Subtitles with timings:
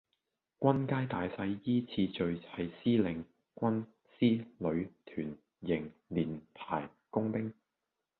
[0.59, 3.85] 軍階大細依次序係司令,軍,
[4.17, 7.53] 師,旅,團,營,連,排,工兵